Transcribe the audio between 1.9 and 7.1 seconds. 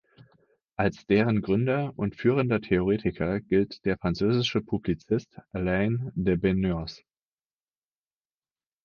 und führender Theoretiker gilt der französische Publizist Alain de Benoist.